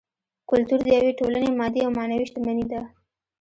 [0.49, 2.81] کولتور د یوې ټولنې مادي او معنوي شتمني ده